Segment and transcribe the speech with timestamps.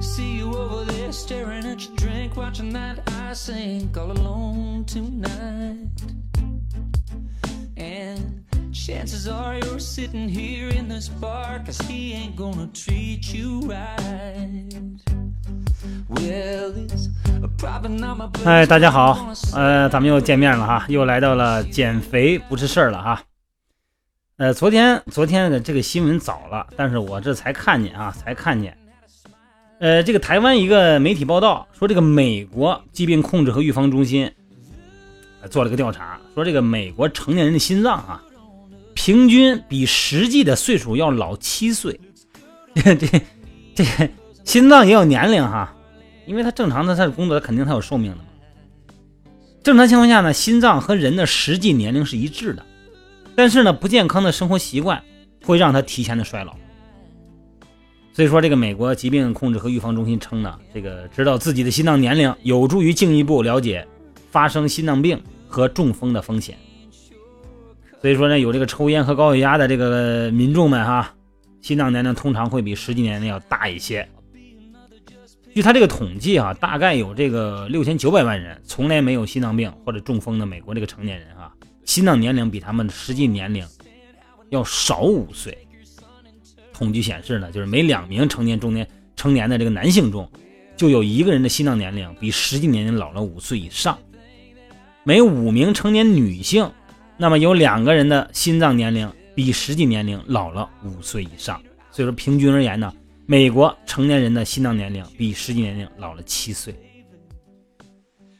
[0.00, 5.88] See you over there staring at your drink, watching that I sink all alone tonight.
[7.76, 13.60] And chances are you're sitting here in this bar, cause he ain't gonna treat you
[13.62, 14.70] right.
[16.08, 17.08] Well, it's
[18.44, 23.22] 哎，大家好，呃，咱们又见面了哈，又来到了减肥不是事儿了哈。
[24.36, 28.76] 呃，昨天昨天的这个新闻早了，但是我这才看见啊，才看见。
[29.78, 34.30] 呃，这个台湾一个媒体报道说，这个美国疾病控制和预防中心
[35.50, 38.22] 做了个调查，说这个美国成年人的心脏啊，
[38.94, 42.00] 平均比实际的岁数要老七岁。
[42.74, 42.94] 这
[43.74, 43.84] 这
[44.44, 45.74] 心脏也有年龄哈，
[46.26, 48.24] 因为他正常的他的工作，他肯定他有寿命的嘛。
[49.62, 52.64] 正常情况下呢，心脏和人的实际年龄是一致的，
[53.34, 55.02] 但是呢，不健康的生活习惯
[55.44, 56.56] 会让他提前的衰老。
[58.16, 63.86] 所以说，这个美国疾病控制和预防中心称呢，这个知道自己的心脏年龄，有助于进一步了解
[64.30, 66.56] 发生心脏病和中风的风险。
[68.00, 71.14] 所以说呢，有这个抽烟和高血压的这个民众们哈，
[71.60, 74.08] 心脏年龄通常会比实际年龄要大一些。
[75.54, 81.52] 据他这个统计啊，大概有这个六千九百万人从来没有心脏病或者中风的美国这个成年人啊，
[81.84, 83.62] 心脏年龄比他们的实际年龄
[84.48, 85.65] 要少五岁。
[86.76, 90.30] 统计显示呢，就是每两名成年中年成年的这个男性中，
[90.76, 93.96] 就有一个人的心脏年龄比实际年龄老了五岁以上；
[95.02, 96.70] 每五名成年女性，
[97.16, 101.58] 那么有两个人的心脏年龄比实际年龄老了五岁以上。
[101.90, 102.92] 所以说，平均而言呢，
[103.24, 106.74] 美国成年人的心脏年龄比实际年龄老了七岁。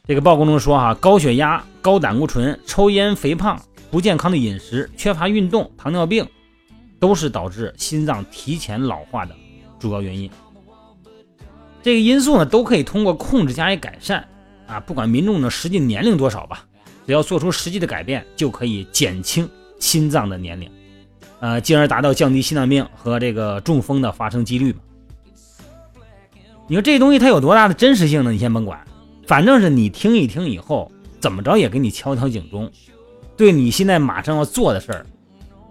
[0.07, 6.23] 这个报告中说哈，高血压、高胆固醇、抽烟、肥胖、不健康的饮食、缺乏运动、糖尿病。
[6.99, 9.35] 都是导致心脏提前老化的
[9.79, 10.29] 主要原因。
[11.83, 14.27] 这个因素呢，都可以通过控制加以改善
[14.65, 16.65] 啊，不管民众的实际年龄多少吧，
[17.05, 19.49] 只要做出实际的改变，就可以减轻
[19.79, 20.69] 心脏的年龄，
[21.39, 24.79] 呃，进而达到降低心脏病和这个中风的发生几率嘛。
[26.67, 28.31] 你说这东西它有多大的真实性呢？
[28.31, 28.85] 你先甭管，
[29.25, 30.91] 反正是你听一听以后，
[31.21, 32.69] 怎么着也给你敲一敲警钟，
[33.37, 35.05] 对你现在马上要做的事儿。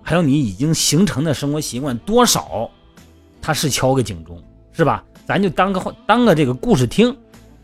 [0.09, 2.71] 还有你已经形成的生活习惯多少，
[3.43, 4.41] 它是敲个警钟，
[4.73, 5.03] 是吧？
[5.27, 7.15] 咱就当个当个这个故事听，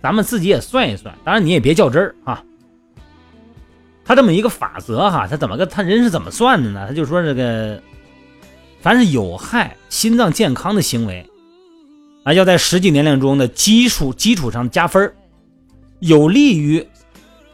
[0.03, 1.17] 咱们自己也算一算。
[1.23, 2.43] 当然你也别较真儿啊。
[4.05, 6.85] 他这么一个法则哈，他怎么个他人是怎么算的呢？
[6.89, 7.81] 他就说这个，
[8.81, 11.25] 凡是有害心脏健康的行为
[12.25, 15.15] 啊，要在实际年龄中的基础基础上加分
[16.01, 16.85] 有利于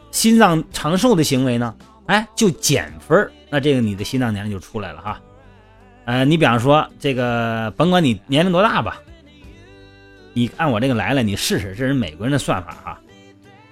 [0.09, 1.75] 心脏长寿的行为呢，
[2.07, 5.19] 哎，就减分儿那这个你的心脏年龄就出来了哈，
[6.05, 9.01] 呃，你比方说这个，甭管你年龄多大吧，
[10.33, 12.99] 你按我这个来了，你试试，这是美国人的算法哈，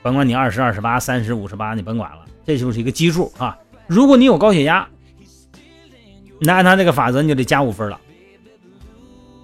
[0.02, 3.56] 甭管你二十二十八、三十五十八，你甭管了，这就是一个基数啊。
[3.86, 4.88] 如果你有高血压，
[6.42, 8.00] 那按他这个法则，你就得加五分了。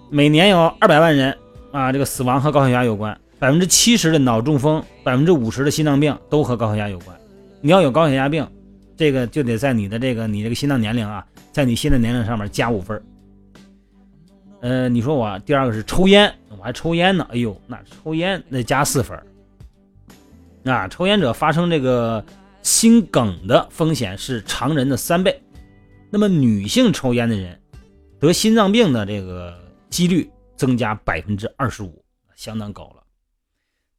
[0.10, 1.38] 每年有二百万人
[1.72, 7.16] 啊，这个死亡和高血压有关，百分之七十的脑中风，百分之五十的心脏病都和高血压有关。
[7.62, 8.48] 你要有高血压病。
[9.04, 13.04] 这个就得在你的这个你这个心脏年龄啊，在你心脏年龄上面加五分
[14.62, 17.28] 呃，你说我第二个是抽烟，我还抽烟呢。
[17.30, 19.22] 哎呦，那抽烟那加四分
[20.64, 22.24] 啊，抽烟者发生这个
[22.62, 25.38] 心梗的风险是常人的三倍。
[26.10, 27.60] 那么女性抽烟的人
[28.22, 29.54] 得心脏病的这个
[29.90, 32.02] 几率增加百分之二十五，
[32.36, 33.04] 相当高了。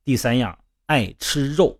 [0.03, 1.78] 第三样，爱吃肉。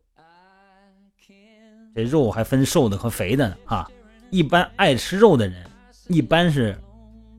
[1.95, 3.89] 这肉还分瘦的和肥的呢，哈。
[4.31, 5.65] 一般爱吃肉的人，
[6.09, 6.77] 一般是，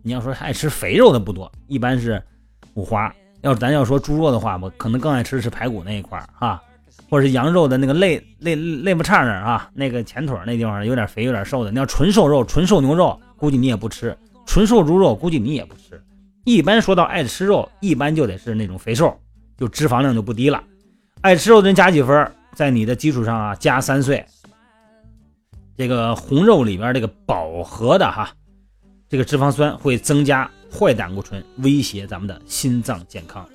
[0.02, 2.22] 你要说爱吃肥肉的不多，一般是
[2.76, 3.14] 五花。
[3.42, 6.64] 要咱要说猪肉的话，我可能更爱吃的是排骨那一块儿，哈，
[7.10, 11.70] 或者是羊肉的那个肋肋肋巴叉那儿啊，那个前腿那地方有点肥有点瘦的。
[11.70, 16.02] 你要纯瘦肉、纯瘦牛肉，估计你也不吃；纯瘦猪肉，估计你也不吃。
[16.46, 19.16] 一般说到爱吃肉，一般就得是那种肥瘦，
[19.58, 20.64] 就脂肪量就不低了。
[21.22, 24.26] 爱吃肉的人加几分，在你的基础上啊加三岁。
[25.78, 28.32] 这个红肉里边这个饱和的哈，
[29.10, 33.48] 这个脂肪酸会增加坏胆固醇，威胁咱们的心脏健康。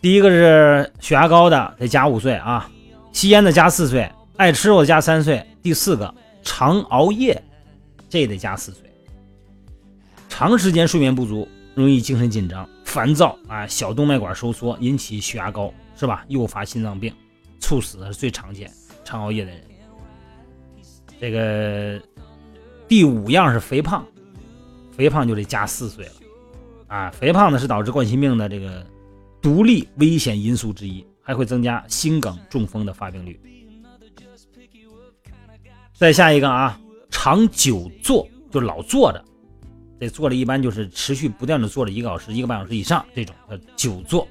[0.00, 2.70] 第一个是血压高的得加五岁啊，
[3.12, 5.44] 吸烟的加四岁，爱吃肉的加三岁。
[5.62, 6.14] 第四个
[6.44, 7.42] 常熬夜，
[8.08, 8.82] 这也得加四岁。
[10.28, 16.24] 长时间睡眠不足容易精神紧张、烦躁啊，小动脉管收缩引起血压高是吧？
[16.28, 17.12] 诱发心脏病、
[17.58, 18.70] 猝死是最常见。
[19.06, 19.62] 常熬夜的人，
[21.20, 22.02] 这个
[22.88, 24.04] 第五样是肥胖，
[24.90, 26.12] 肥胖就得加四岁了。
[26.88, 28.84] 啊，肥胖呢是导致冠心病的这个
[29.40, 33.40] 独立危险因素之一，还会增加心梗、中风的发病率。
[35.94, 39.24] 再下一个啊，长久坐就老坐着，
[40.00, 44.26] 这坐着一般就是持续不断的坐着一个小时、一个半小时以上，这种叫久坐。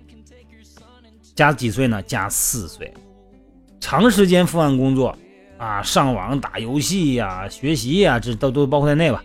[1.33, 2.01] 加几岁呢？
[2.03, 2.93] 加四岁。
[3.79, 5.17] 长时间伏案工作
[5.57, 9.23] 啊，上网打游戏呀、学习呀，这都都包括在内吧，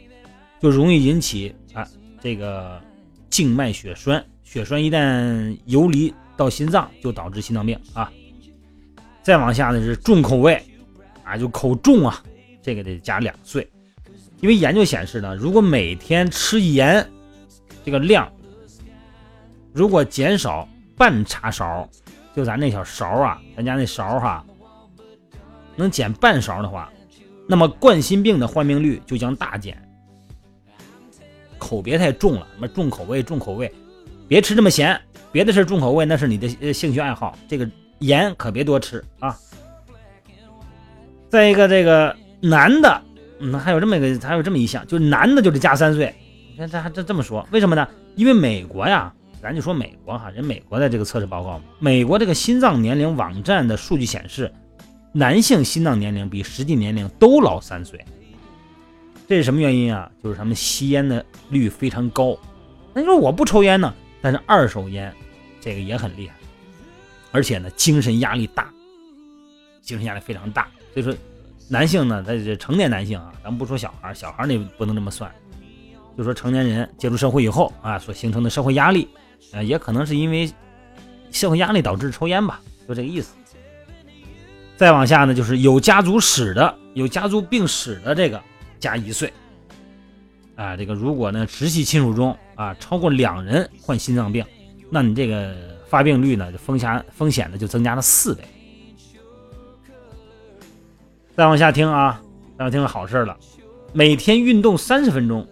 [0.61, 1.87] 就容易引起啊
[2.21, 2.81] 这个
[3.29, 4.25] 静脉血栓。
[4.43, 8.11] 血栓一旦游离到心脏，就导致心脏病啊。
[9.23, 10.61] 再往下呢是重口味
[11.25, 12.23] 啊，就口重啊。
[12.63, 13.67] 这个得加两岁，
[14.41, 17.05] 因为研究显示呢，如果每天吃盐
[17.87, 18.31] 这个量，
[19.73, 21.89] 如果减少半茶勺，
[22.35, 24.45] 就咱那小勺啊，咱家那勺哈，
[25.77, 26.91] 能减半勺的话，
[27.49, 29.81] 那么冠心病的患病率就将大减。
[31.59, 33.73] 口别太重了，什么重口味，重口味，
[34.27, 35.01] 别吃这么咸。
[35.33, 37.69] 别的事重口味那是你的兴趣爱好，这个
[38.01, 39.37] 盐可别多吃啊。
[41.29, 42.17] 再一个这个。
[42.43, 43.03] 男的，
[43.39, 46.15] 嗯，还有这么一个，还有这么一项，就是男的就得加三岁。
[46.53, 47.87] 你看，这还这这么说，为什么呢？
[48.17, 49.13] 因为美国呀，
[49.43, 54.53] 咱就说美国哈，人美国的这个测试报告，美国这个心脏年龄网站的数据显示，
[55.13, 58.05] 男性心脏年龄比实际年龄都老三岁。
[59.27, 60.11] 这是什么原因啊？
[60.23, 62.37] 就是他们吸烟的率非常高。
[62.93, 65.13] 那你说我不抽烟呢，但是二手烟
[65.61, 66.35] 这个也很厉害，
[67.31, 68.73] 而且呢，精神压力大，
[69.81, 71.15] 精神压力非常大，所以说。
[71.73, 75.31] 男性呢，他是成年男性啊，咱不说小孩小孩那不能这么算，
[76.19, 79.09] 就说成年人接触社会以后啊，所形成的社会压力，
[79.53, 80.51] 啊，也可能是因为
[81.31, 83.35] 社会压力导致抽烟吧，就这个意思。
[84.77, 88.41] 再往下呢，就是有家族史的、有家族病史的这个
[88.79, 89.31] 加一岁，
[90.57, 94.43] 啊，这个如果呢直系亲属中啊超过两人患心脏病，
[94.89, 95.55] 那你这个
[95.87, 98.43] 发病率呢风险风险呢就增加了四倍。
[101.37, 102.23] 再往下听啊，
[102.57, 103.37] 再往听好事了，
[103.93, 105.47] 每天运动三十分钟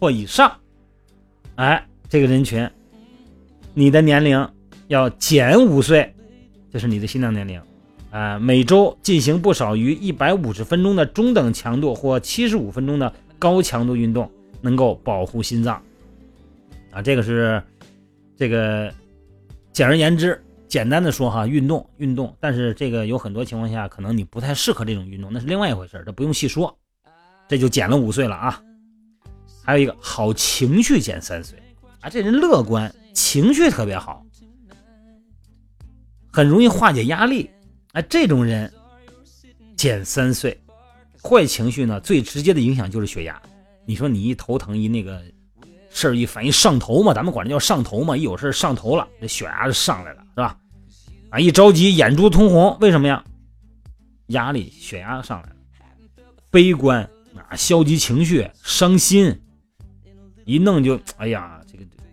[0.00, 0.58] 或以上，
[1.56, 2.68] 哎，这个人群，
[3.72, 4.48] 你的年龄
[4.88, 6.12] 要减五岁，
[6.72, 7.62] 这是你的心脏年龄，
[8.10, 14.28] 啊，每周进行不少于一百五十分钟的中等强度或七十五分钟的高强度运动，
[14.60, 15.80] 能够保护心脏，
[16.90, 17.62] 啊，这个是
[18.36, 18.92] 这个，
[19.72, 20.42] 简而言之。
[20.66, 26.76] 简单的说哈，运动运动，但是这个有很多情况下可能你不太适合这种运动，那是另外一回事这不用细说，
[27.48, 28.62] 这就减了五岁了啊。
[29.64, 31.58] 还有一个好情绪减三岁
[32.00, 34.24] 啊，这人乐观，情绪特别好，
[36.32, 37.50] 很容易化解压力
[37.92, 38.72] 啊，这种人
[39.76, 40.58] 减三岁。
[41.22, 43.40] 坏情绪呢，最直接的影响就是血压。
[43.84, 45.22] 你说你一头疼一那个
[45.90, 50.56] 事儿一烦一上头嘛，咱们管这叫上头嘛，一有事上头了，这血压就上来了，是吧？
[51.28, 53.22] 啊，一着急眼珠通红，为什么呀？
[54.28, 55.56] 压力、血压上来了，
[56.50, 57.02] 悲观
[57.48, 59.38] 啊，消极情绪，伤心，
[60.46, 61.59] 一弄就哎呀，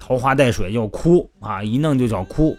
[0.07, 2.57] 桃花带水要哭啊，一弄就叫哭。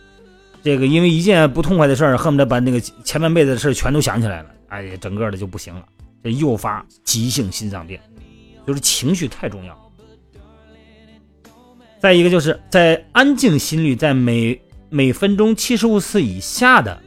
[0.62, 5.82] 这个因为一件不痛快的事儿，恨不得把那个前半辈子的事全都想起来了，哎呀，整个的就不行了，
[6.22, 7.98] 这诱发急性心脏病，
[8.66, 9.92] 就是情绪太重要。
[11.98, 14.60] 再一个就是在安静心率在每。
[14.90, 16.98] 每分钟七十五次以下的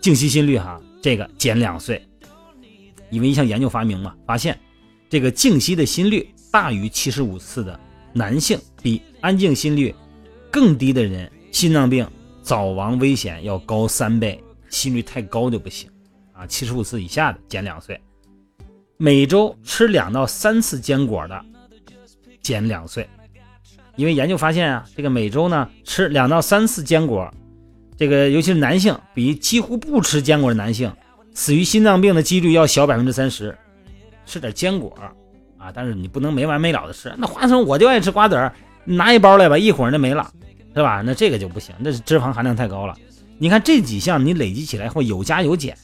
[0.00, 2.00] 静息心率，哈，这个减两岁，
[3.10, 4.56] 因为一项研究发明嘛，发现
[5.10, 7.80] 这个静息的心率大于七十五次的
[8.12, 9.94] 男性，比安静心率
[10.50, 12.06] 更低的人，心脏病
[12.42, 14.38] 早亡危险要高三倍。
[14.68, 15.88] 心率太高就不行
[16.34, 17.98] 啊，七十五次以下的减两岁。
[18.98, 21.42] 每周吃两到三次坚果的
[22.42, 23.08] 减两岁。
[23.96, 27.32] 因为研究发现啊，这个每周呢吃两到三次坚果，
[27.96, 30.92] 这个尤其是男性，比几乎不吃坚果的男性
[31.32, 33.56] 死于心脏病的几率要小百分之三十。
[34.26, 34.94] 吃点坚果
[35.56, 37.10] 啊，但是你不能没完没了的吃。
[37.16, 38.54] 那花生我就爱吃瓜子儿，
[38.84, 40.30] 拿一包来吧，一会儿那没了，
[40.74, 41.02] 是吧？
[41.04, 42.94] 那这个就不行，那是脂肪含量太高了。
[43.38, 45.76] 你看这几项你累积起来会有加有减。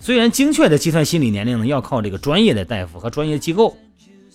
[0.00, 3.76] 虽然精确的计算心理年龄呢，要靠这个专业的大夫和专业机构。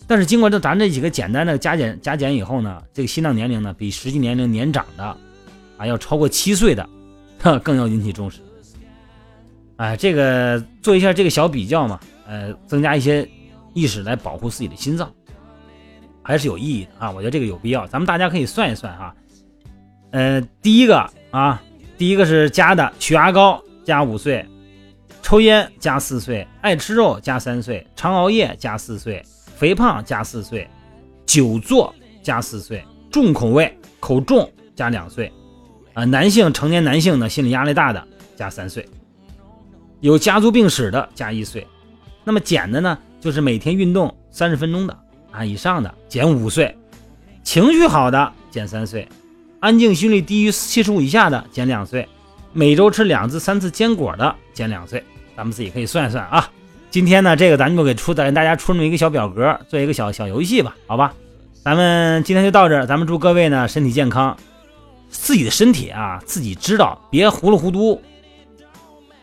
[0.05, 5.17] 但是经过这咱这几个简单的加减加减以后呢，这个心脏年龄呢比实际年龄年长的
[5.77, 6.87] 啊要超过七岁的，
[7.63, 8.41] 更要引起重视。
[9.77, 13.27] 哎，这个做一下这个小比较嘛，呃，增加一些
[13.73, 15.09] 意识来保护自己的心脏，
[16.23, 17.11] 还是有意义的啊。
[17.11, 19.15] 我觉得这个有必要，咱们大家可以算一算哈。
[20.11, 21.61] 呃，第一个啊，
[21.97, 24.45] 第一个是加的血压高加五岁，
[25.21, 29.23] 抽烟加四岁，爱吃肉加三岁，常熬夜加四岁。
[29.55, 30.67] 肥胖加四岁，
[31.25, 35.31] 久坐加四岁，重口味口重加两岁，
[35.93, 38.85] 啊，男性成年男性呢心理压力大的加三岁，
[40.01, 41.65] 有家族病史的加一岁，
[42.25, 44.99] 那么减的呢就是每天运动三十分钟的
[45.33, 46.77] 啊以上的减五岁，
[47.43, 49.09] 情绪好的减三岁，
[49.59, 52.07] 安静心率低于七十五以下的减两岁，
[52.53, 55.03] 每周吃两至三次坚果的减两岁，
[55.35, 56.49] 咱们自己可以算一算啊。
[56.91, 61.13] 今天呢，这个咱就给出，给大家出这么一个小表格，做一个小小游戏吧，好吧？
[61.63, 64.37] 咱们今天就到这，咱们祝各位呢身体健康，
[65.09, 67.99] 自己的身体啊自己知道，别糊里糊涂。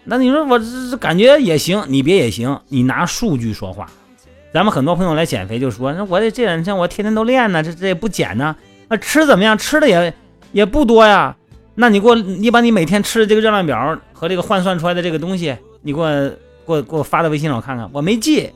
[0.02, 3.88] 那你说我这感觉也行，你别也行，你拿数据说话。
[4.52, 8.54] 咱们很多朋友来减肥就说，那我这这两天我天天都练呢，这这也不减呢，
[8.88, 9.56] 那吃怎么样？
[9.56, 10.12] 吃的也
[10.52, 11.36] 也不多呀。
[11.74, 16.32] 那你给我，你把你每天吃的这个热量表和这个换算出来的这个东西，你给我。
[16.66, 18.48] 给我给我发到微信上我看看，我没记，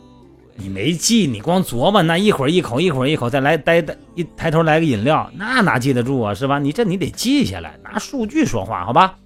[0.55, 6.61] 你没记，你光琢磨那一会儿一口一会儿一口，再来呆呆一抬头来个饮料，那哪记得住啊，是吧？
[6.61, 9.17] 你这你得记下来，拿数据说话，好吧？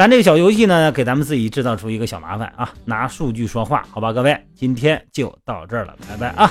[0.00, 4.14] 咱这个小游戏呢，给咱们自己制造出一个小麻烦啊，拿数据说话，好吧？
[4.14, 6.50] 各位，今天就到这儿了，拜拜啊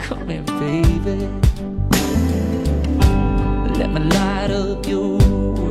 [0.00, 0.82] ！Come baby.
[3.78, 5.63] Let me light up your